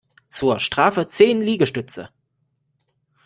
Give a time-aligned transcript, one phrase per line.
[0.29, 2.09] Zur Strafe zehn Liegestütze!